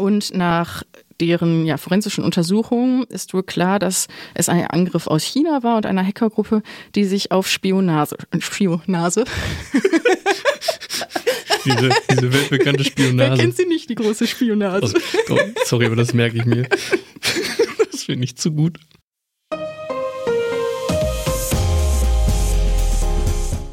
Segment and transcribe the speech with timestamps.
[0.00, 0.84] Und nach
[1.20, 5.86] deren ja, forensischen Untersuchungen ist wohl klar, dass es ein Angriff aus China war und
[5.86, 6.62] einer Hackergruppe,
[6.94, 9.24] die sich auf Spionase, Spionase.
[11.64, 13.30] diese, diese weltbekannte Spionage.
[13.32, 14.84] Wer kennt sie nicht, die große Spionage?
[14.84, 14.98] Also,
[15.30, 16.68] oh, sorry, aber das merke ich mir.
[17.90, 18.78] Das finde ich zu gut.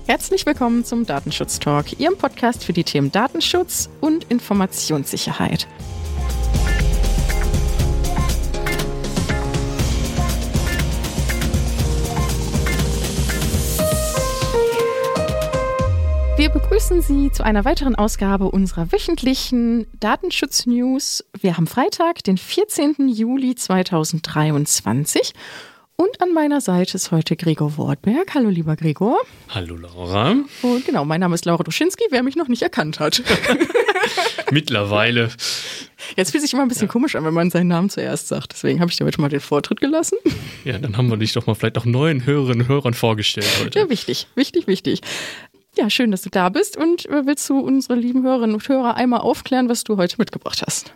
[0.07, 5.67] Herzlich willkommen zum Datenschutz Talk, Ihrem Podcast für die Themen Datenschutz und Informationssicherheit.
[17.07, 21.23] Sie zu einer weiteren Ausgabe unserer wöchentlichen Datenschutz-News.
[21.39, 23.09] Wir haben Freitag, den 14.
[23.09, 25.33] Juli 2023.
[25.97, 28.33] Und an meiner Seite ist heute Gregor Wortberg.
[28.33, 29.19] Hallo, lieber Gregor.
[29.49, 30.35] Hallo, Laura.
[30.63, 33.21] Und genau, mein Name ist Laura Duschinski, wer mich noch nicht erkannt hat.
[34.51, 35.29] Mittlerweile.
[36.15, 36.91] Jetzt fühlt sich immer ein bisschen ja.
[36.91, 38.53] komisch an, wenn man seinen Namen zuerst sagt.
[38.53, 40.17] Deswegen habe ich dir heute mal den Vortritt gelassen.
[40.63, 43.77] Ja, dann haben wir dich doch mal vielleicht auch neuen Hörerinnen und Hörern vorgestellt heute.
[43.77, 45.01] Ja, wichtig, wichtig, wichtig.
[45.77, 46.77] Ja, schön, dass du da bist.
[46.77, 50.63] Und äh, willst du unsere lieben Hörerinnen und Hörer einmal aufklären, was du heute mitgebracht
[50.65, 50.93] hast?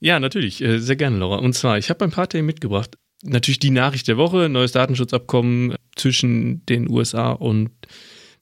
[0.00, 0.60] Ja, natürlich.
[0.60, 1.36] Äh, sehr gerne, Laura.
[1.38, 2.96] Und zwar, ich habe ein paar Themen mitgebracht.
[3.22, 7.70] Natürlich die Nachricht der Woche, neues Datenschutzabkommen zwischen den USA und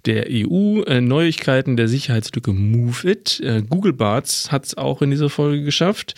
[0.07, 3.43] der EU, äh, Neuigkeiten der Sicherheitslücke MoveIt.
[3.69, 6.15] Google Barts hat es auch in dieser Folge geschafft.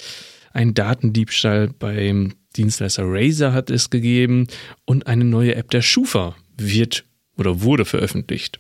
[0.52, 4.48] Ein Datendiebstahl beim Dienstleister Razer hat es gegeben
[4.84, 7.04] und eine neue App der Schufa wird
[7.36, 8.58] oder wurde veröffentlicht.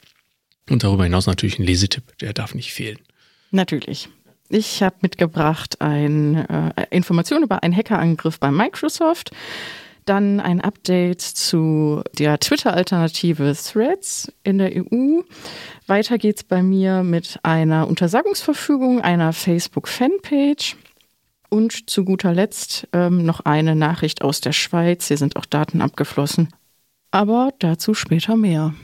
[0.68, 2.98] Und darüber hinaus natürlich ein Lesetipp, der darf nicht fehlen.
[3.50, 4.08] Natürlich.
[4.50, 9.30] Ich habe mitgebracht eine äh, Information über einen Hackerangriff bei Microsoft,
[10.06, 15.20] dann ein Update zu der Twitter-Alternative Threads in der EU.
[15.86, 20.76] Weiter geht's bei mir mit einer Untersagungsverfügung einer Facebook-Fanpage.
[21.50, 25.08] Und zu guter Letzt ähm, noch eine Nachricht aus der Schweiz.
[25.08, 26.48] Hier sind auch Daten abgeflossen.
[27.10, 28.74] Aber dazu später mehr.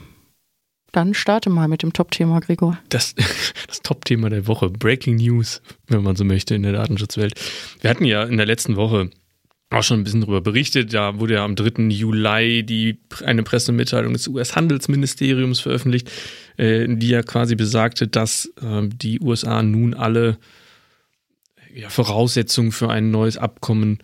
[0.95, 2.79] Dann starte mal mit dem Top-Thema, Gregor.
[2.87, 3.15] Das,
[3.67, 7.33] das Top-Thema der Woche, Breaking News, wenn man so möchte, in der Datenschutzwelt.
[7.81, 9.09] Wir hatten ja in der letzten Woche
[9.71, 10.93] auch schon ein bisschen darüber berichtet.
[10.93, 11.89] Da wurde ja am 3.
[11.89, 16.09] Juli die, eine Pressemitteilung des US-Handelsministeriums veröffentlicht,
[16.55, 20.37] äh, die ja quasi besagte, dass äh, die USA nun alle
[21.73, 23.99] ja, Voraussetzungen für ein neues Abkommen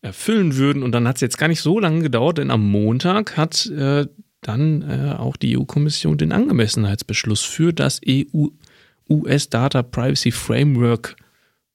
[0.00, 0.84] erfüllen würden.
[0.84, 4.06] Und dann hat es jetzt gar nicht so lange gedauert, denn am Montag hat äh,
[4.46, 11.16] dann äh, auch die EU-Kommission den Angemessenheitsbeschluss für das EU-US Data Privacy Framework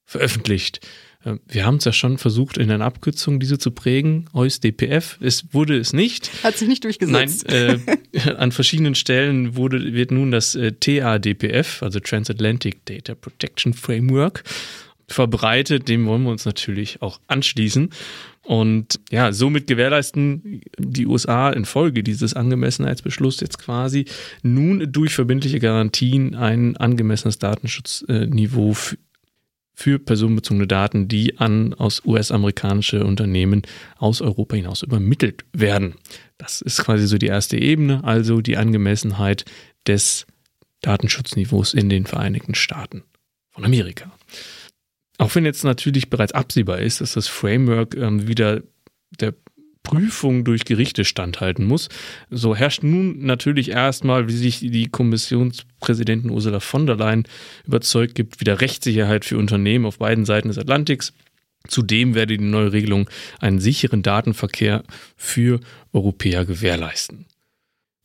[0.06, 0.80] veröffentlicht.
[1.26, 5.18] Äh, wir haben es ja schon versucht, in einer Abkürzung diese zu prägen, EUS-DPF.
[5.22, 6.32] Es wurde es nicht.
[6.44, 7.46] Hat sich nicht durchgesetzt.
[7.48, 7.84] Nein,
[8.14, 14.44] äh, an verschiedenen Stellen wurde, wird nun das äh, TADPF, also Transatlantic Data Protection Framework,
[15.14, 15.88] verbreitet.
[15.88, 17.90] Dem wollen wir uns natürlich auch anschließen.
[18.44, 24.06] Und ja, somit gewährleisten die USA infolge dieses Angemessenheitsbeschlusses jetzt quasi
[24.42, 28.76] nun durch verbindliche Garantien ein angemessenes Datenschutzniveau
[29.74, 33.62] für personenbezogene Daten, die an aus US-amerikanische Unternehmen
[33.98, 35.96] aus Europa hinaus übermittelt werden.
[36.38, 39.46] Das ist quasi so die erste Ebene, also die Angemessenheit
[39.88, 40.26] des
[40.82, 43.04] Datenschutzniveaus in den Vereinigten Staaten
[43.50, 44.12] von Amerika.
[45.22, 48.64] Auch wenn jetzt natürlich bereits absehbar ist, dass das Framework ähm, wieder
[49.20, 49.36] der
[49.84, 51.90] Prüfung durch Gerichte standhalten muss,
[52.32, 57.28] so herrscht nun natürlich erstmal, wie sich die Kommissionspräsidentin Ursula von der Leyen
[57.68, 61.14] überzeugt gibt, wieder Rechtssicherheit für Unternehmen auf beiden Seiten des Atlantiks.
[61.68, 63.08] Zudem werde die neue Regelung
[63.40, 64.82] einen sicheren Datenverkehr
[65.18, 65.60] für
[65.94, 67.28] Europäer gewährleisten.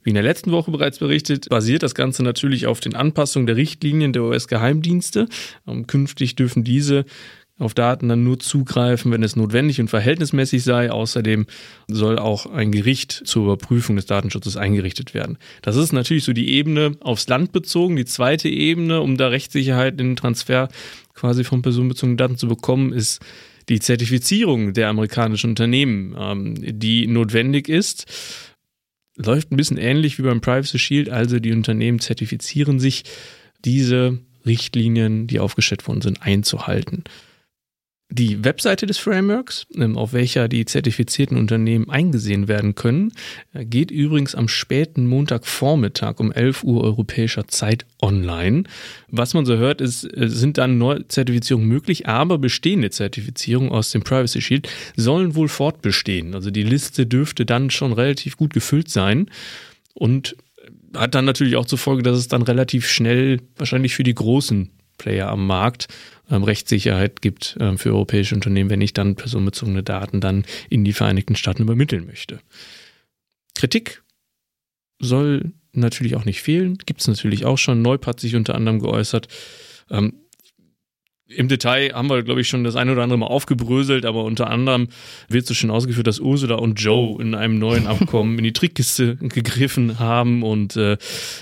[0.07, 3.57] Wie in der letzten Woche bereits berichtet, basiert das Ganze natürlich auf den Anpassungen der
[3.57, 5.27] Richtlinien der US-Geheimdienste.
[5.67, 7.07] Ähm, künftig dürfen diese
[7.59, 10.93] auf Daten dann nur zugreifen, wenn es notwendig und verhältnismäßig sei.
[10.93, 11.47] Außerdem
[11.89, 15.39] soll auch ein Gericht zur Überprüfung des Datenschutzes eingerichtet werden.
[15.63, 17.97] Das ist natürlich so die Ebene aufs Land bezogen.
[17.97, 20.69] Die zweite Ebene, um da Rechtssicherheit in den Transfer
[21.15, 23.21] quasi von personenbezogenen Daten zu bekommen, ist
[23.69, 28.07] die Zertifizierung der amerikanischen Unternehmen, ähm, die notwendig ist
[29.17, 31.09] läuft ein bisschen ähnlich wie beim Privacy Shield.
[31.09, 33.05] Also die Unternehmen zertifizieren sich,
[33.65, 37.05] diese Richtlinien, die aufgestellt worden sind, einzuhalten.
[38.19, 43.13] Die Webseite des Frameworks, ähm, auf welcher die zertifizierten Unternehmen eingesehen werden können,
[43.53, 48.65] äh, geht übrigens am späten Montagvormittag um 11 Uhr europäischer Zeit online.
[49.09, 54.03] Was man so hört, ist, äh, sind dann Neuzertifizierungen möglich, aber bestehende Zertifizierungen aus dem
[54.03, 56.35] Privacy Shield sollen wohl fortbestehen.
[56.35, 59.29] Also die Liste dürfte dann schon relativ gut gefüllt sein
[59.93, 60.37] und
[60.95, 64.71] hat dann natürlich auch zur Folge, dass es dann relativ schnell wahrscheinlich für die großen
[64.99, 65.89] Player am Markt
[66.31, 70.93] ähm, Rechtssicherheit gibt ähm, für europäische Unternehmen, wenn ich dann personenbezogene Daten dann in die
[70.93, 72.41] Vereinigten Staaten übermitteln möchte.
[73.55, 74.03] Kritik
[74.99, 77.83] soll natürlich auch nicht fehlen, gibt es natürlich auch schon.
[77.83, 79.29] Neup hat sich unter anderem geäußert.
[79.91, 80.15] Ähm,
[81.29, 84.49] im Detail haben wir, glaube ich, schon das eine oder andere Mal aufgebröselt, aber unter
[84.49, 84.89] anderem
[85.29, 89.17] wird so schön ausgeführt, dass Ursula und Joe in einem neuen Abkommen in die Trickkiste
[89.17, 90.97] gegriffen haben und äh,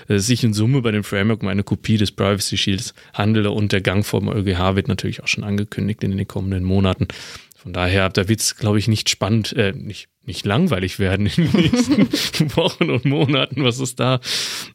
[0.08, 3.82] sich in Summe bei dem Framework um eine Kopie des Privacy Shields handelt und der
[3.82, 7.08] Gang vom EuGH wird natürlich auch schon angekündigt in den kommenden Monaten.
[7.56, 11.50] Von daher, da wird es, glaube ich, nicht spannend, äh, nicht, nicht langweilig werden in
[11.50, 12.08] den nächsten
[12.56, 14.20] Wochen und Monaten, was es da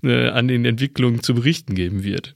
[0.04, 2.34] äh, an den Entwicklungen zu berichten geben wird.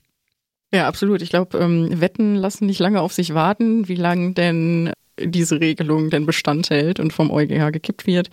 [0.74, 1.22] Ja, absolut.
[1.22, 6.10] Ich glaube, ähm, Wetten lassen nicht lange auf sich warten, wie lange denn diese Regelung
[6.10, 8.32] denn Bestand hält und vom EuGH gekippt wird.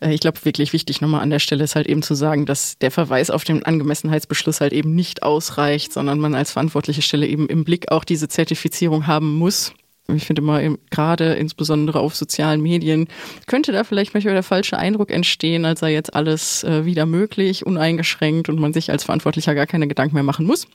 [0.00, 2.78] Äh, ich glaube, wirklich wichtig nochmal an der Stelle ist halt eben zu sagen, dass
[2.78, 7.48] der Verweis auf den Angemessenheitsbeschluss halt eben nicht ausreicht, sondern man als verantwortliche Stelle eben
[7.48, 9.74] im Blick auch diese Zertifizierung haben muss.
[10.08, 13.08] Ich finde immer, gerade insbesondere auf sozialen Medien,
[13.46, 17.66] könnte da vielleicht manchmal der falsche Eindruck entstehen, als sei jetzt alles äh, wieder möglich,
[17.66, 20.66] uneingeschränkt und man sich als Verantwortlicher gar keine Gedanken mehr machen muss.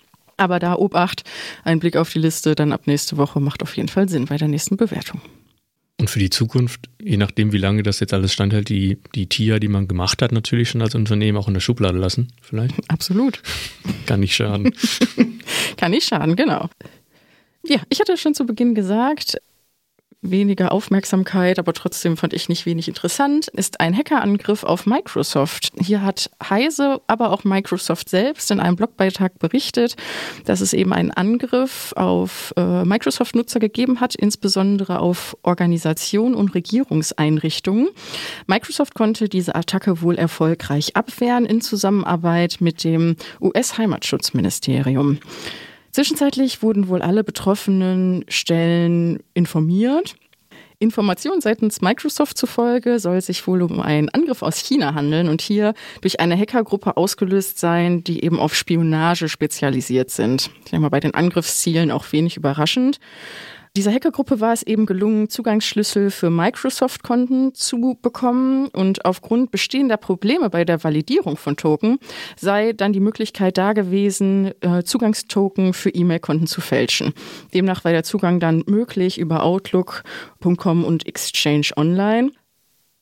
[0.42, 1.24] Aber da Obacht,
[1.64, 4.38] ein Blick auf die Liste dann ab nächste Woche macht auf jeden Fall Sinn bei
[4.38, 5.22] der nächsten Bewertung.
[6.00, 9.60] Und für die Zukunft, je nachdem, wie lange das jetzt alles standhält, die, die TIA,
[9.60, 12.74] die man gemacht hat, natürlich schon als Unternehmen auch in der Schublade lassen, vielleicht?
[12.88, 13.44] Absolut.
[14.08, 14.74] Kann nicht schaden.
[15.78, 16.72] Kann nicht schaden, genau.
[17.64, 19.38] Ja, ich hatte schon zu Beginn gesagt,
[20.22, 25.72] weniger Aufmerksamkeit, aber trotzdem fand ich nicht wenig interessant, ist ein Hackerangriff auf Microsoft.
[25.80, 29.96] Hier hat Heise, aber auch Microsoft selbst in einem Blogbeitrag berichtet,
[30.46, 37.90] dass es eben einen Angriff auf äh, Microsoft-Nutzer gegeben hat, insbesondere auf Organisationen und Regierungseinrichtungen.
[38.46, 45.20] Microsoft konnte diese Attacke wohl erfolgreich abwehren in Zusammenarbeit mit dem US-Heimatschutzministerium.
[45.92, 50.16] Zwischenzeitlich wurden wohl alle betroffenen Stellen informiert.
[50.80, 55.40] Informationen seitens Microsoft zufolge soll es sich wohl um einen Angriff aus China handeln und
[55.42, 60.50] hier durch eine Hackergruppe ausgelöst sein, die eben auf Spionage spezialisiert sind.
[60.64, 63.00] Ich denke mal bei den Angriffszielen auch wenig überraschend.
[63.78, 70.50] Dieser Hackergruppe war es eben gelungen, Zugangsschlüssel für Microsoft-Konten zu bekommen und aufgrund bestehender Probleme
[70.50, 71.98] bei der Validierung von Token
[72.36, 77.14] sei dann die Möglichkeit da gewesen, äh, Zugangstoken für E-Mail-Konten zu fälschen.
[77.54, 82.32] Demnach war der Zugang dann möglich über Outlook.com und Exchange Online.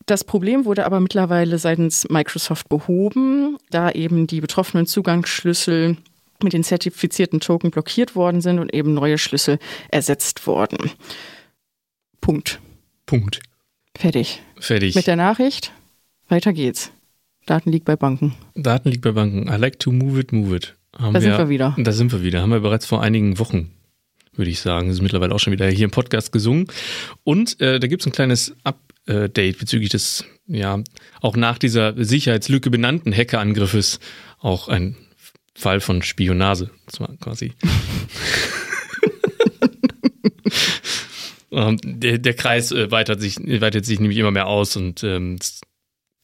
[0.05, 5.97] Das Problem wurde aber mittlerweile seitens Microsoft behoben, da eben die betroffenen Zugangsschlüssel
[6.43, 9.59] mit den zertifizierten Token blockiert worden sind und eben neue Schlüssel
[9.89, 10.91] ersetzt wurden.
[12.21, 12.59] Punkt.
[13.05, 13.39] Punkt.
[13.95, 14.41] Fertig.
[14.59, 14.95] Fertig.
[14.95, 15.71] Mit der Nachricht,
[16.27, 16.91] weiter geht's.
[17.45, 18.35] Daten liegt bei Banken.
[18.55, 19.47] Daten liegt bei Banken.
[19.47, 20.75] I like to move it, move it.
[20.97, 21.75] Haben da wir, sind wir wieder.
[21.77, 22.41] Da sind wir wieder.
[22.41, 23.71] Haben wir bereits vor einigen Wochen,
[24.33, 24.87] würde ich sagen.
[24.87, 26.67] Das ist mittlerweile auch schon wieder hier im Podcast gesungen.
[27.23, 30.83] Und äh, da gibt es ein kleines Update bezüglich des, ja,
[31.21, 33.99] auch nach dieser Sicherheitslücke benannten Hackerangriffes.
[34.39, 34.95] Auch ein
[35.59, 36.69] Fall von Spionage.
[36.85, 37.51] Das war quasi.
[41.51, 45.35] ähm, der, der, Kreis äh, weitet, sich, weitet sich nämlich immer mehr aus und ähm,
[45.39, 45.59] es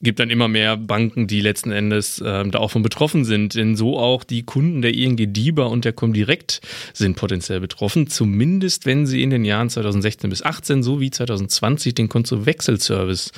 [0.01, 3.55] gibt dann immer mehr Banken, die letzten Endes ähm, da auch von betroffen sind.
[3.55, 6.61] Denn so auch die Kunden der ING DIBA und der Comdirect
[6.93, 8.07] sind potenziell betroffen.
[8.07, 13.31] Zumindest wenn sie in den Jahren 2016 bis 2018 sowie 2020 den Kontowechselservice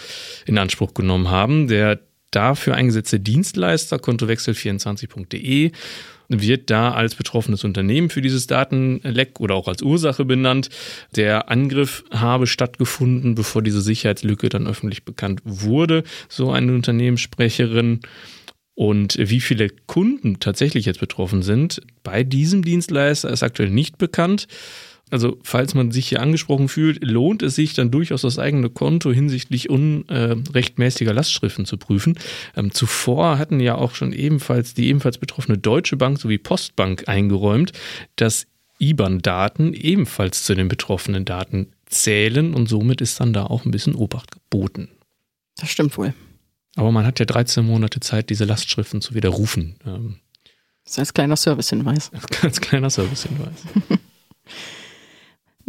[0.46, 1.68] in Anspruch genommen haben.
[1.68, 2.00] Der
[2.32, 5.72] dafür eingesetzte Dienstleister, kontowechsel24.de,
[6.30, 10.70] wird da als betroffenes Unternehmen für dieses Datenleck oder auch als Ursache benannt.
[11.16, 18.02] Der Angriff habe stattgefunden, bevor diese Sicherheitslücke dann öffentlich bekannt wurde, so eine Unternehmenssprecherin.
[18.76, 24.48] Und wie viele Kunden tatsächlich jetzt betroffen sind bei diesem Dienstleister ist aktuell nicht bekannt.
[25.10, 29.12] Also falls man sich hier angesprochen fühlt, lohnt es sich dann durchaus das eigene Konto
[29.12, 32.20] hinsichtlich unrechtmäßiger Lastschriften zu prüfen.
[32.56, 37.72] Ähm, zuvor hatten ja auch schon ebenfalls die ebenfalls betroffene Deutsche Bank sowie Postbank eingeräumt,
[38.18, 38.48] dass
[38.80, 43.96] IBAN-Daten ebenfalls zu den betroffenen Daten zählen und somit ist dann da auch ein bisschen
[43.96, 44.90] Obacht geboten.
[45.56, 46.14] Das stimmt wohl.
[46.76, 49.76] Aber man hat ja 13 Monate Zeit, diese Lastschriften zu widerrufen.
[49.86, 50.18] Ähm,
[50.84, 52.12] das ist als kleiner Servicehinweis.
[52.42, 53.64] Als kleiner Servicehinweis.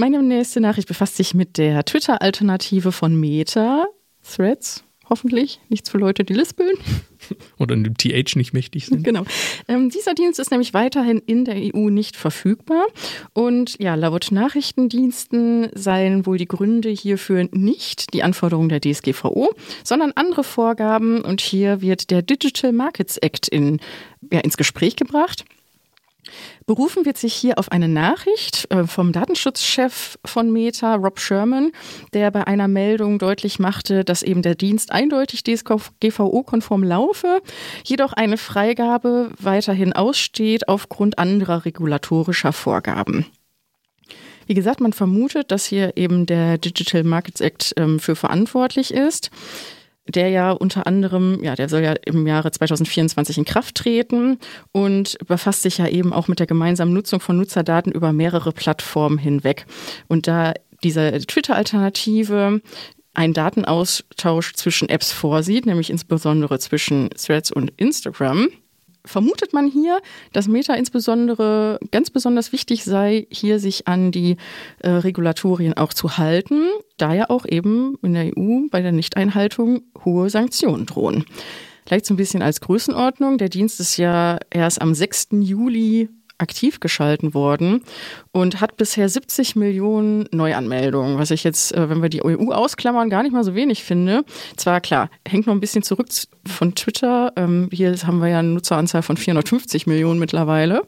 [0.01, 3.89] Meine nächste Nachricht befasst sich mit der Twitter-Alternative von Meta,
[4.23, 4.85] Threads.
[5.11, 6.77] Hoffentlich nichts für Leute, die lispeln.
[7.59, 9.03] Oder dem TH nicht mächtig sind.
[9.03, 9.25] Genau.
[9.67, 12.87] Ähm, dieser Dienst ist nämlich weiterhin in der EU nicht verfügbar.
[13.33, 19.53] Und ja, laut Nachrichtendiensten seien wohl die Gründe hierfür nicht die Anforderungen der DSGVO,
[19.83, 21.23] sondern andere Vorgaben.
[21.23, 23.81] Und hier wird der Digital Markets Act in,
[24.33, 25.45] ja, ins Gespräch gebracht.
[26.67, 31.73] Berufen wird sich hier auf eine Nachricht äh, vom Datenschutzchef von Meta, Rob Sherman,
[32.13, 37.41] der bei einer Meldung deutlich machte, dass eben der Dienst eindeutig DSGVO-konform laufe,
[37.85, 43.27] jedoch eine Freigabe weiterhin aussteht aufgrund anderer regulatorischer Vorgaben.
[44.47, 49.31] Wie gesagt, man vermutet, dass hier eben der Digital Markets Act ähm, für verantwortlich ist
[50.09, 54.39] der ja unter anderem, ja, der soll ja im Jahre 2024 in Kraft treten
[54.73, 59.19] und befasst sich ja eben auch mit der gemeinsamen Nutzung von Nutzerdaten über mehrere Plattformen
[59.19, 59.67] hinweg.
[60.09, 62.61] Und da diese Twitter-Alternative
[63.15, 68.49] einen Datenaustausch zwischen Apps vorsieht, nämlich insbesondere zwischen Threads und Instagram,
[69.09, 70.01] vermutet man hier,
[70.33, 74.37] dass Meta insbesondere ganz besonders wichtig sei, hier sich an die
[74.81, 79.83] äh, Regulatorien auch zu halten, da ja auch eben in der EU bei der Nichteinhaltung
[80.05, 81.25] hohe Sanktionen drohen.
[81.87, 83.39] Vielleicht so ein bisschen als Größenordnung.
[83.39, 85.29] Der Dienst ist ja erst am 6.
[85.41, 87.83] Juli aktiv geschalten worden
[88.33, 93.11] und hat bisher 70 Millionen Neuanmeldungen, was ich jetzt, äh, wenn wir die EU ausklammern,
[93.11, 94.25] gar nicht mal so wenig finde.
[94.57, 96.09] Zwar klar, hängt noch ein bisschen zurück
[96.47, 97.33] von Twitter.
[97.37, 100.83] Ähm, hier haben wir ja eine Nutzeranzahl von 450 Millionen mittlerweile.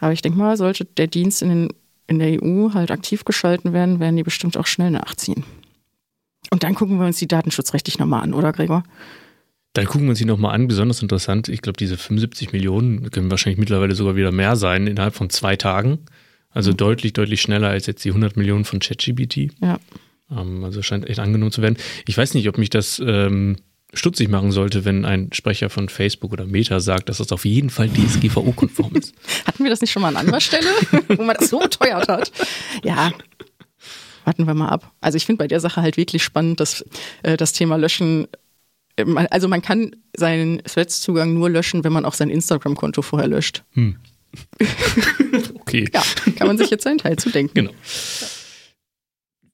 [0.00, 1.68] Aber ich denke mal, sollte der Dienst in, den,
[2.06, 5.44] in der EU halt aktiv geschalten werden, werden die bestimmt auch schnell nachziehen.
[6.50, 8.84] Und dann gucken wir uns die datenschutzrechtlich nochmal an, oder Gregor?
[9.74, 10.68] Dann gucken wir uns die nochmal an.
[10.68, 15.14] Besonders interessant, ich glaube, diese 75 Millionen können wahrscheinlich mittlerweile sogar wieder mehr sein innerhalb
[15.14, 15.98] von zwei Tagen.
[16.50, 16.76] Also mhm.
[16.76, 19.52] deutlich, deutlich schneller als jetzt die 100 Millionen von ChatGPT.
[19.60, 19.78] Ja.
[20.30, 21.76] Ähm, also scheint echt angenommen zu werden.
[22.06, 23.56] Ich weiß nicht, ob mich das ähm,
[23.94, 27.70] stutzig machen sollte, wenn ein Sprecher von Facebook oder Meta sagt, dass das auf jeden
[27.70, 29.14] Fall DSGVO-konform ist.
[29.46, 30.68] Hatten wir das nicht schon mal an anderer Stelle,
[31.08, 32.32] wo man das so beteuert hat?
[32.84, 33.12] Ja,
[34.24, 34.92] warten wir mal ab.
[35.00, 36.84] Also ich finde bei der Sache halt wirklich spannend, dass
[37.22, 38.28] äh, das Thema Löschen
[38.96, 43.64] also man kann seinen Threads-Zugang nur löschen, wenn man auch sein Instagram-Konto vorher löscht.
[43.72, 43.96] Hm.
[45.60, 45.88] okay.
[45.92, 46.02] Ja,
[46.36, 47.54] kann man sich jetzt seinen Teil zu denken.
[47.54, 47.72] Genau.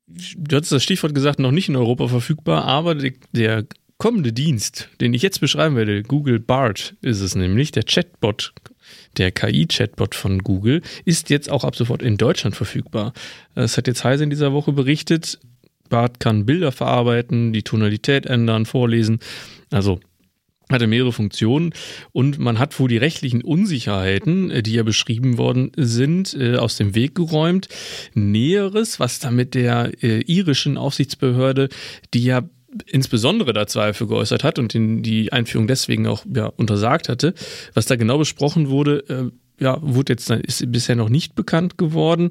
[0.06, 3.66] Du hattest das Stichwort gesagt, noch nicht in Europa verfügbar, aber der
[3.98, 8.54] kommende Dienst, den ich jetzt beschreiben werde, Google Bart ist es nämlich, der Chatbot,
[9.16, 13.12] der KI-Chatbot von Google, ist jetzt auch ab sofort in Deutschland verfügbar.
[13.54, 15.40] Das hat jetzt Heise in dieser Woche berichtet.
[15.88, 19.18] Bart kann Bilder verarbeiten, die Tonalität ändern, vorlesen.
[19.70, 20.00] Also
[20.70, 21.72] hatte mehrere Funktionen
[22.12, 26.76] und man hat wohl die rechtlichen Unsicherheiten, äh, die ja beschrieben worden sind, äh, aus
[26.76, 27.68] dem Weg geräumt.
[28.14, 31.68] Näheres, was da mit der äh, irischen Aufsichtsbehörde,
[32.12, 32.42] die ja
[32.86, 37.32] insbesondere da Zweifel geäußert hat und die Einführung deswegen auch ja, untersagt hatte,
[37.72, 42.28] was da genau besprochen wurde, ja, wurde jetzt ist bisher noch nicht bekannt geworden.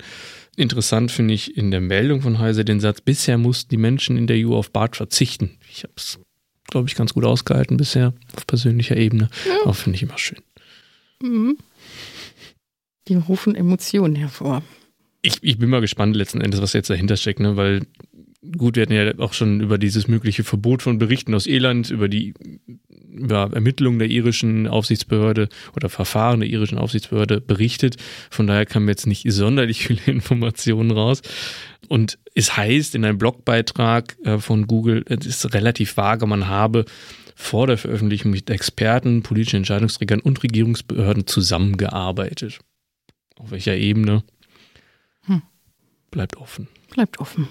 [0.58, 4.26] Interessant finde ich in der Meldung von Heise den Satz, bisher mussten die Menschen in
[4.26, 5.52] der EU auf Bart verzichten.
[5.70, 6.20] Ich habe es,
[6.66, 9.30] glaube ich, ganz gut ausgehalten bisher auf persönlicher Ebene.
[9.48, 9.70] Ja.
[9.70, 10.40] Auch finde ich immer schön.
[11.22, 11.58] Mhm.
[13.08, 14.64] Die rufen Emotionen hervor.
[15.22, 17.56] Ich, ich bin mal gespannt letzten Endes, was jetzt dahinter steckt, ne?
[17.56, 17.86] weil
[18.58, 22.08] gut, wir hatten ja auch schon über dieses mögliche Verbot von Berichten aus Irland, über
[22.08, 22.34] die
[23.18, 27.98] über Ermittlungen der irischen Aufsichtsbehörde oder Verfahren der irischen Aufsichtsbehörde berichtet.
[28.30, 31.22] Von daher kamen jetzt nicht sonderlich viele Informationen raus.
[31.88, 36.86] Und es heißt in einem Blogbeitrag äh, von Google, es ist relativ vage, man habe
[37.36, 42.60] vor der Veröffentlichung mit Experten, politischen Entscheidungsträgern und Regierungsbehörden zusammengearbeitet.
[43.38, 44.24] Auf welcher Ebene?
[45.26, 45.44] Hm.
[46.10, 46.68] Bleibt offen.
[46.90, 47.48] Bleibt offen.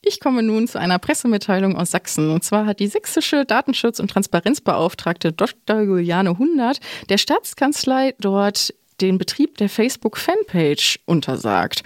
[0.00, 2.30] Ich komme nun zu einer Pressemitteilung aus Sachsen.
[2.30, 5.80] Und zwar hat die sächsische Datenschutz- und Transparenzbeauftragte Dr.
[5.80, 11.82] Juliane Hundert der Staatskanzlei dort den Betrieb der Facebook-Fanpage untersagt.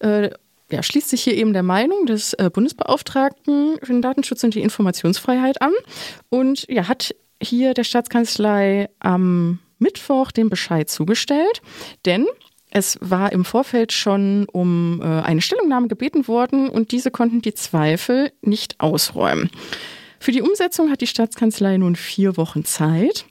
[0.00, 0.30] Äh,
[0.70, 4.62] ja, schließt sich hier eben der Meinung des äh, Bundesbeauftragten für den Datenschutz und die
[4.62, 5.72] Informationsfreiheit an
[6.28, 11.62] und ja, hat hier der Staatskanzlei am Mittwoch den Bescheid zugestellt,
[12.04, 12.26] denn
[12.70, 17.54] es war im Vorfeld schon um äh, eine Stellungnahme gebeten worden und diese konnten die
[17.54, 19.50] Zweifel nicht ausräumen.
[20.18, 23.24] Für die Umsetzung hat die Staatskanzlei nun vier Wochen Zeit.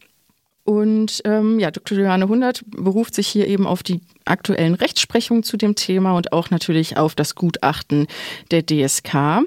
[0.64, 1.98] Und ähm, ja, Dr.
[1.98, 6.52] Johanne Hundert beruft sich hier eben auf die aktuellen Rechtsprechungen zu dem Thema und auch
[6.52, 8.08] natürlich auf das Gutachten
[8.52, 9.46] der DSK.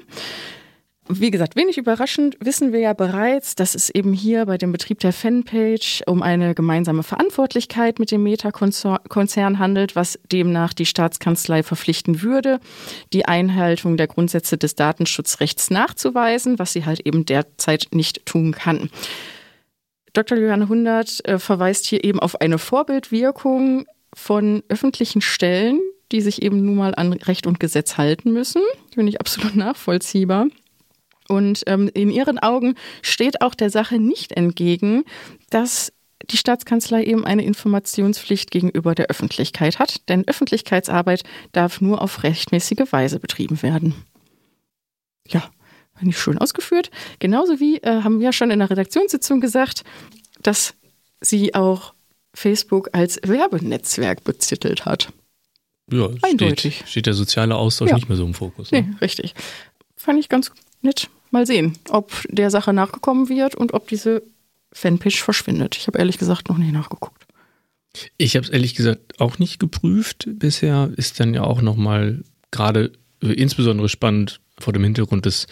[1.09, 5.01] Wie gesagt, wenig überraschend wissen wir ja bereits, dass es eben hier bei dem Betrieb
[5.01, 12.23] der Fanpage um eine gemeinsame Verantwortlichkeit mit dem Meta-Konzern handelt, was demnach die Staatskanzlei verpflichten
[12.23, 12.61] würde,
[13.13, 18.89] die Einhaltung der Grundsätze des Datenschutzrechts nachzuweisen, was sie halt eben derzeit nicht tun kann.
[20.13, 20.39] Dr.
[20.39, 25.81] Johanne Hundert äh, verweist hier eben auf eine Vorbildwirkung von öffentlichen Stellen,
[26.13, 28.63] die sich eben nun mal an Recht und Gesetz halten müssen.
[28.95, 30.47] Finde ich absolut nachvollziehbar.
[31.29, 35.05] Und ähm, in ihren Augen steht auch der Sache nicht entgegen,
[35.51, 35.93] dass
[36.31, 42.93] die Staatskanzlei eben eine Informationspflicht gegenüber der Öffentlichkeit hat, denn Öffentlichkeitsarbeit darf nur auf rechtmäßige
[42.93, 43.95] Weise betrieben werden.
[45.27, 45.41] Ja,
[45.95, 46.91] fand ich schön ausgeführt.
[47.19, 49.85] Genauso wie äh, haben wir ja schon in der Redaktionssitzung gesagt,
[50.43, 50.75] dass
[51.21, 51.95] sie auch
[52.35, 55.13] Facebook als Werbenetzwerk betitelt hat.
[55.91, 56.77] Ja, Eindeutig.
[56.77, 57.97] Steht, steht der soziale Austausch Ja.
[57.97, 58.71] nicht mehr so im Fokus.
[58.71, 58.83] Ne?
[58.83, 59.35] Nee, richtig.
[59.97, 60.53] Fand ich ganz
[60.83, 61.09] nett.
[61.31, 64.23] Mal sehen, ob der Sache nachgekommen wird und ob diese
[64.73, 65.77] Fanpage verschwindet.
[65.77, 67.27] Ich habe ehrlich gesagt noch nicht nachgeguckt.
[68.17, 70.91] Ich habe es ehrlich gesagt auch nicht geprüft bisher.
[70.97, 75.47] Ist dann ja auch nochmal gerade insbesondere spannend vor dem Hintergrund des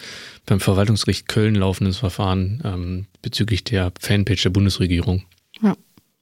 [0.45, 5.23] beim Verwaltungsgericht Köln laufenden Verfahren ähm, bezüglich der Fanpage der Bundesregierung.
[5.61, 5.75] Ja.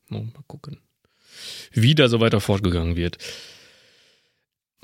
[0.09, 0.79] Mal gucken,
[1.71, 3.17] wie da so weiter fortgegangen wird.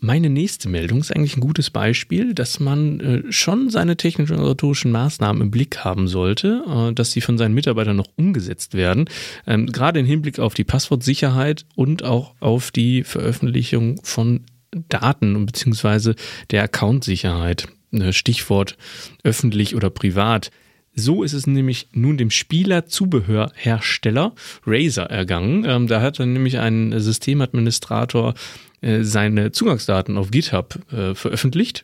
[0.01, 4.39] Meine nächste Meldung ist eigentlich ein gutes Beispiel, dass man äh, schon seine technischen und
[4.39, 9.05] organisatorischen Maßnahmen im Blick haben sollte, äh, dass sie von seinen Mitarbeitern noch umgesetzt werden.
[9.47, 14.41] Ähm, gerade im Hinblick auf die Passwortsicherheit und auch auf die Veröffentlichung von
[14.89, 16.15] Daten und beziehungsweise
[16.51, 17.69] der Accountsicherheit.
[17.91, 18.77] Äh, Stichwort
[19.23, 20.51] öffentlich oder privat.
[20.93, 24.33] So ist es nämlich nun dem Spielerzubehörhersteller
[24.65, 25.65] Razer ergangen.
[25.65, 28.33] Ähm, da hat dann nämlich ein Systemadministrator
[28.81, 31.83] äh, seine Zugangsdaten auf GitHub äh, veröffentlicht.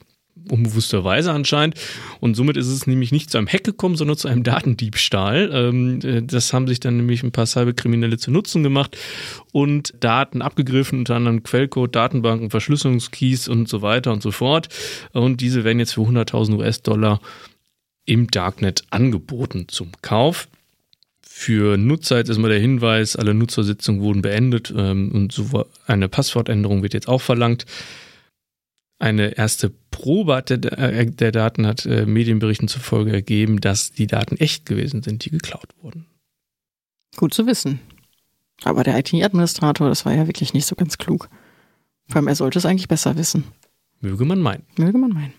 [0.50, 1.76] Unbewussterweise anscheinend.
[2.20, 5.52] Und somit ist es nämlich nicht zu einem Hack gekommen, sondern zu einem Datendiebstahl.
[5.54, 8.98] Ähm, äh, das haben sich dann nämlich ein paar Cyberkriminelle zu Nutzen gemacht
[9.52, 14.70] und Daten abgegriffen, unter anderem Quellcode, Datenbanken, Verschlüsselungskeys und so weiter und so fort.
[15.12, 17.20] Und diese werden jetzt für 100.000 US-Dollar
[18.06, 20.48] im Darknet angeboten zum Kauf.
[21.42, 26.84] Für Nutzer jetzt erstmal der Hinweis, alle Nutzersitzungen wurden beendet ähm, und so eine Passwortänderung
[26.84, 27.66] wird jetzt auch verlangt.
[29.00, 34.38] Eine erste Probe der, äh, der Daten hat äh, Medienberichten zufolge ergeben, dass die Daten
[34.38, 36.06] echt gewesen sind, die geklaut wurden.
[37.18, 37.80] Gut zu wissen.
[38.64, 41.28] Aber der IT-Administrator, das war ja wirklich nicht so ganz klug.
[42.08, 43.46] Vor allem, er sollte es eigentlich besser wissen.
[44.00, 44.68] Möge man meinen.
[44.78, 45.34] Möge man meinen.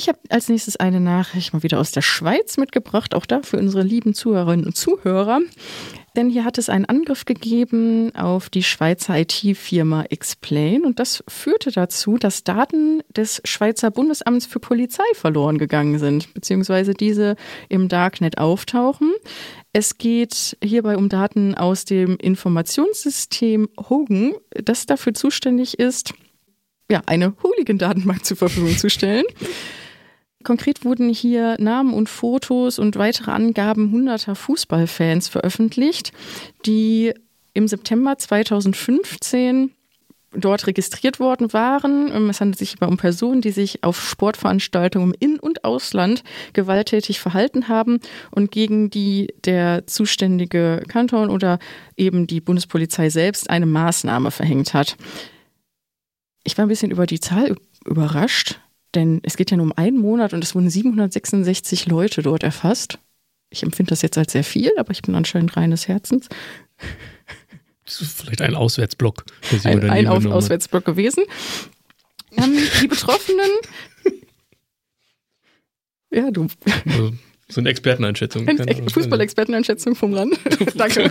[0.00, 3.58] Ich habe als nächstes eine Nachricht mal wieder aus der Schweiz mitgebracht, auch da für
[3.58, 5.40] unsere lieben Zuhörerinnen und Zuhörer.
[6.16, 11.70] Denn hier hat es einen Angriff gegeben auf die Schweizer IT-Firma Explain und das führte
[11.70, 17.36] dazu, dass Daten des Schweizer Bundesamts für Polizei verloren gegangen sind, beziehungsweise diese
[17.68, 19.12] im Darknet auftauchen.
[19.74, 26.14] Es geht hierbei um Daten aus dem Informationssystem Hogan, das dafür zuständig ist,
[26.90, 29.26] ja, eine Hooligan-Datenbank zur Verfügung zu stellen.
[30.42, 36.12] Konkret wurden hier Namen und Fotos und weitere Angaben hunderter Fußballfans veröffentlicht,
[36.64, 37.12] die
[37.52, 39.72] im September 2015
[40.32, 42.28] dort registriert worden waren.
[42.30, 46.22] Es handelt sich hierbei um Personen, die sich auf Sportveranstaltungen im In- und Ausland
[46.52, 48.00] gewalttätig verhalten haben
[48.30, 51.58] und gegen die der zuständige Kanton oder
[51.96, 54.96] eben die Bundespolizei selbst eine Maßnahme verhängt hat.
[56.44, 58.60] Ich war ein bisschen über die Zahl überrascht,
[58.94, 62.98] denn es geht ja nur um einen Monat und es wurden 766 Leute dort erfasst.
[63.50, 66.28] Ich empfinde das jetzt als sehr viel, aber ich bin anscheinend reines Herzens.
[67.84, 69.24] Das ist vielleicht ein Auswärtsblock.
[69.64, 70.24] Ein, ein Auf.
[70.24, 71.24] Auswärtsblock gewesen.
[72.36, 73.50] Ähm, die Betroffenen.
[76.12, 76.48] Ja, du.
[76.86, 77.12] Also,
[77.50, 78.48] so eine Experteneinschätzung.
[78.48, 78.88] Ahnung.
[78.88, 80.38] Fußballexperteneinschätzung vom Land.
[80.76, 81.10] Danke.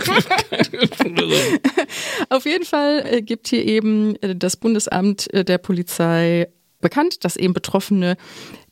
[2.30, 6.48] Auf jeden Fall äh, gibt hier eben äh, das Bundesamt äh, der Polizei
[6.80, 8.16] bekannt, dass eben Betroffene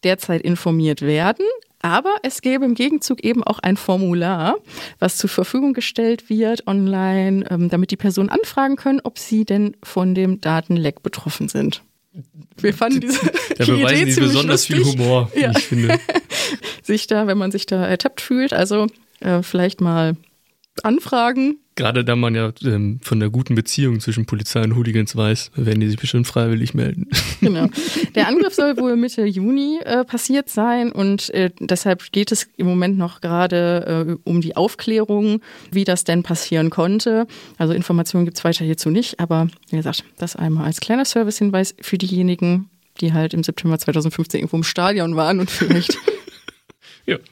[0.05, 1.45] derzeit informiert werden.
[1.81, 4.57] Aber es gäbe im Gegenzug eben auch ein Formular,
[4.99, 9.77] was zur Verfügung gestellt wird online, ähm, damit die Personen anfragen können, ob sie denn
[9.85, 11.83] von dem Datenleck betroffen sind.
[12.57, 13.21] Wir fanden diese
[13.57, 15.53] Da die beweisen Idee die besonders lustig, viel Humor, wie Ja.
[15.53, 16.01] ich finde.
[16.83, 18.53] sich da, wenn man sich da ertappt fühlt.
[18.53, 18.89] Also
[19.21, 20.17] äh, vielleicht mal
[20.83, 21.59] anfragen.
[21.79, 25.79] Gerade da man ja ähm, von der guten Beziehung zwischen Polizei und Hooligans weiß, werden
[25.79, 27.07] die sich bestimmt freiwillig melden.
[27.41, 27.69] Genau.
[28.17, 32.67] Der Angriff soll wohl Mitte Juni äh, passiert sein und äh, deshalb geht es im
[32.67, 37.29] Moment noch gerade äh, um die Aufklärung, wie das denn passieren konnte.
[37.59, 41.77] Also Informationen gibt es weiter hierzu nicht, aber wie gesagt, das einmal als kleiner Servicehinweis
[41.81, 42.69] für diejenigen,
[43.01, 45.97] die halt im September 2015 irgendwo im Stadion waren und vielleicht
[47.07, 47.19] Ja.
[47.19, 47.23] ein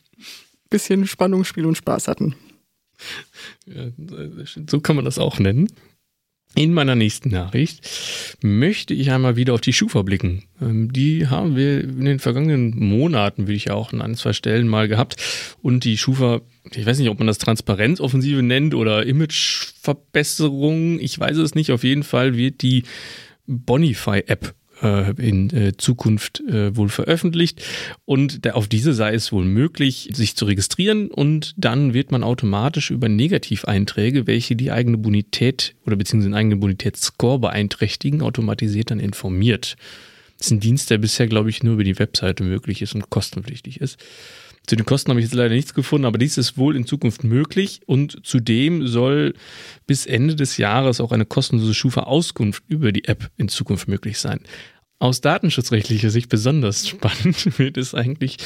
[0.70, 2.36] bisschen Spannung, Spiel und Spaß hatten.
[4.68, 5.68] So kann man das auch nennen.
[6.54, 7.86] In meiner nächsten Nachricht
[8.40, 10.44] möchte ich einmal wieder auf die Schufa blicken.
[10.62, 14.66] Ähm, Die haben wir in den vergangenen Monaten, würde ich auch an ein, zwei Stellen
[14.66, 15.16] mal gehabt.
[15.60, 16.40] Und die Schufa,
[16.72, 20.98] ich weiß nicht, ob man das Transparenzoffensive nennt oder Imageverbesserung.
[20.98, 21.72] Ich weiß es nicht.
[21.72, 22.84] Auf jeden Fall wird die
[23.46, 27.64] Bonify-App in äh, Zukunft äh, wohl veröffentlicht.
[28.04, 32.90] Und auf diese sei es wohl möglich, sich zu registrieren und dann wird man automatisch
[32.90, 39.76] über Negativeinträge, welche die eigene Bonität oder beziehungsweise den eigenen Bonitätsscore beeinträchtigen, automatisiert dann informiert.
[40.38, 43.08] Das ist ein Dienst, der bisher, glaube ich, nur über die Webseite möglich ist und
[43.08, 43.98] kostenpflichtig ist.
[44.66, 47.22] Zu den Kosten habe ich jetzt leider nichts gefunden, aber dies ist wohl in Zukunft
[47.22, 49.34] möglich und zudem soll
[49.86, 54.40] bis Ende des Jahres auch eine kostenlose Schufa-Auskunft über die App in Zukunft möglich sein.
[54.98, 58.38] Aus datenschutzrechtlicher Sicht besonders spannend wird es eigentlich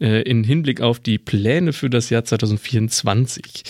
[0.00, 3.64] äh, in Hinblick auf die Pläne für das Jahr 2024.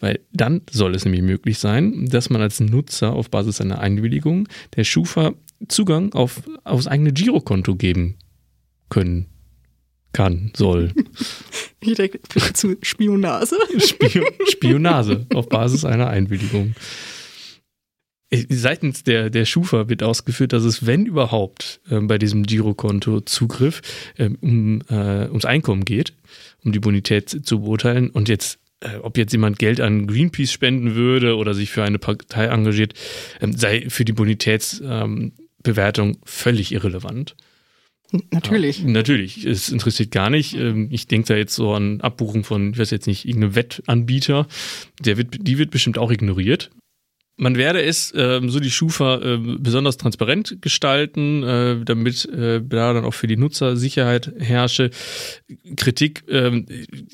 [0.00, 4.48] Weil dann soll es nämlich möglich sein, dass man als Nutzer auf Basis einer Einwilligung
[4.76, 5.32] der Schufa
[5.66, 8.16] Zugang auf, aufs eigene Girokonto geben
[8.90, 9.26] können
[10.18, 10.92] kann, soll.
[11.80, 12.18] Ich denke
[12.54, 13.56] zu Spionase.
[13.78, 16.74] Spion Spionase auf Basis einer Einwilligung.
[18.50, 23.80] Seitens der, der Schufa wird ausgeführt, dass es, wenn überhaupt, äh, bei diesem Girokonto Zugriff
[24.16, 26.14] äh, um, äh, ums Einkommen geht,
[26.64, 28.10] um die Bonität zu beurteilen.
[28.10, 32.00] Und jetzt, äh, ob jetzt jemand Geld an Greenpeace spenden würde oder sich für eine
[32.00, 32.94] Partei engagiert,
[33.40, 37.36] ähm, sei für die Bonitätsbewertung ähm, völlig irrelevant.
[38.30, 38.80] Natürlich.
[38.80, 39.44] Ja, natürlich.
[39.44, 40.54] Es interessiert gar nicht.
[40.54, 44.46] Ähm, ich denke da jetzt so an Abbuchung von, ich weiß jetzt nicht, irgendeinem Wettanbieter.
[45.00, 46.70] Der wird, die wird bestimmt auch ignoriert.
[47.40, 52.92] Man werde es, äh, so die Schufa, äh, besonders transparent gestalten, äh, damit äh, da
[52.92, 54.90] dann auch für die Nutzer Sicherheit herrsche.
[55.76, 56.24] Kritik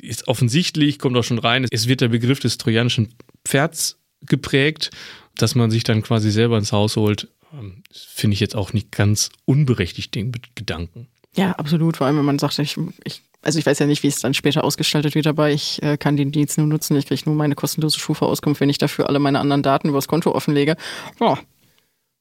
[0.00, 1.66] ist offensichtlich, kommt auch schon rein.
[1.70, 4.90] Es wird der Begriff des trojanischen Pferds geprägt,
[5.36, 7.28] dass man sich dann quasi selber ins Haus holt.
[7.58, 11.08] Ähm, Finde ich jetzt auch nicht ganz unberechtigt, den Gedanken.
[11.34, 11.96] Ja, absolut.
[11.96, 14.32] Vor allem, wenn man sagt, ich, ich also ich weiß ja nicht, wie es dann
[14.32, 16.96] später ausgestaltet wird, aber ich äh, kann den Dienst nur nutzen.
[16.96, 20.32] Ich kriege nur meine kostenlose Schufa-Auskunft, wenn ich dafür alle meine anderen Daten übers Konto
[20.32, 20.76] offenlege.
[21.20, 21.36] Oh.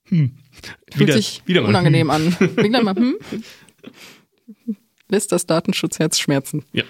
[0.10, 0.32] Hm.
[0.92, 2.36] Fühlt wieder, sich wieder unangenehm hm.
[2.40, 2.58] an.
[2.58, 3.16] Wieder mal, hm?
[5.08, 6.66] Lässt das Datenschutzherz schmerzen.
[6.74, 6.84] Ja.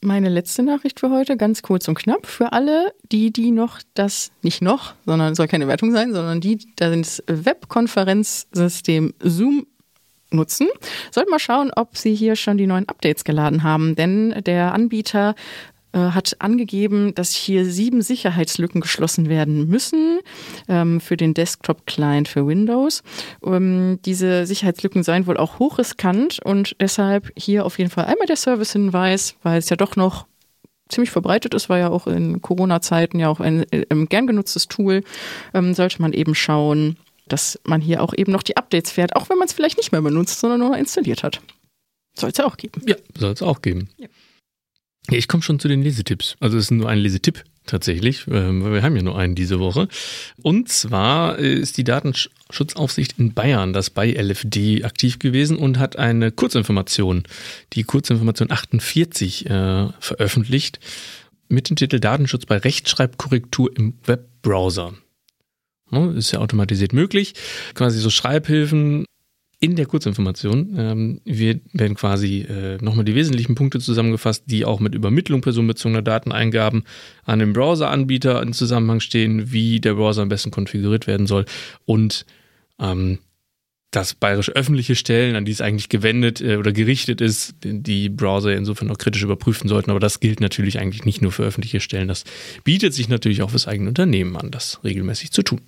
[0.00, 4.30] Meine letzte Nachricht für heute, ganz kurz und knapp, für alle, die, die noch das,
[4.42, 9.66] nicht noch, sondern soll keine Wertung sein, sondern die das Webkonferenzsystem Zoom
[10.30, 10.68] nutzen.
[11.10, 15.34] Sollten mal schauen, ob Sie hier schon die neuen Updates geladen haben, denn der Anbieter
[15.96, 20.20] hat angegeben, dass hier sieben Sicherheitslücken geschlossen werden müssen
[20.68, 23.02] ähm, für den Desktop-Client für Windows.
[23.44, 28.36] Ähm, diese Sicherheitslücken seien wohl auch hochriskant und deshalb hier auf jeden Fall einmal der
[28.36, 30.26] Service-Hinweis, weil es ja doch noch
[30.88, 34.68] ziemlich verbreitet ist, war ja auch in Corona-Zeiten ja auch ein, ein äh, gern genutztes
[34.68, 35.02] Tool,
[35.54, 36.96] ähm, sollte man eben schauen,
[37.26, 39.92] dass man hier auch eben noch die Updates fährt, auch wenn man es vielleicht nicht
[39.92, 41.40] mehr benutzt, sondern nur installiert hat.
[42.14, 42.82] Soll es ja auch geben.
[42.86, 43.90] Ja, soll es auch geben.
[43.96, 44.08] Ja.
[45.10, 46.36] Ich komme schon zu den Lesetipps.
[46.40, 49.58] Also es ist nur ein Lesetipp tatsächlich, ähm, weil wir haben ja nur einen diese
[49.58, 49.88] Woche.
[50.42, 56.30] Und zwar ist die Datenschutzaufsicht in Bayern, das bei LFD, aktiv gewesen und hat eine
[56.30, 57.24] Kurzinformation,
[57.72, 60.80] die Kurzinformation 48, äh, veröffentlicht
[61.48, 64.94] mit dem Titel Datenschutz bei Rechtschreibkorrektur im Webbrowser.
[66.16, 67.32] Ist ja automatisiert möglich.
[67.72, 69.06] Quasi so Schreibhilfen
[69.60, 74.78] in der Kurzinformation ähm, wir werden quasi äh, nochmal die wesentlichen Punkte zusammengefasst, die auch
[74.78, 76.84] mit Übermittlung personenbezogener Dateneingaben
[77.24, 81.44] an den Browseranbieter in Zusammenhang stehen, wie der Browser am besten konfiguriert werden soll
[81.86, 82.24] und
[82.78, 83.18] ähm,
[83.90, 88.54] dass bayerische öffentliche Stellen, an die es eigentlich gewendet äh, oder gerichtet ist, die Browser
[88.54, 89.90] insofern auch kritisch überprüfen sollten.
[89.90, 92.06] Aber das gilt natürlich eigentlich nicht nur für öffentliche Stellen.
[92.06, 92.24] Das
[92.64, 95.62] bietet sich natürlich auch fürs eigene Unternehmen an, das regelmäßig zu tun.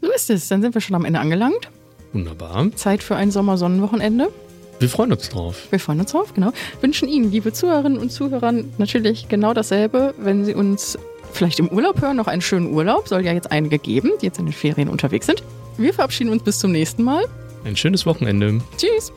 [0.00, 0.48] So ist es.
[0.48, 1.70] Dann sind wir schon am Ende angelangt.
[2.12, 2.70] Wunderbar.
[2.74, 4.30] Zeit für ein Sommersonnenwochenende.
[4.78, 5.68] Wir freuen uns drauf.
[5.70, 6.52] Wir freuen uns drauf, genau.
[6.80, 10.98] Wünschen Ihnen, liebe Zuhörerinnen und Zuhörer, natürlich genau dasselbe, wenn Sie uns
[11.32, 13.08] vielleicht im Urlaub hören, noch einen schönen Urlaub.
[13.08, 15.42] Soll ja jetzt einige geben, die jetzt in den Ferien unterwegs sind.
[15.78, 17.24] Wir verabschieden uns bis zum nächsten Mal.
[17.64, 18.60] Ein schönes Wochenende.
[18.76, 19.12] Tschüss.